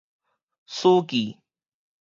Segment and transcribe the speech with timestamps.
[0.65, 1.37] 史記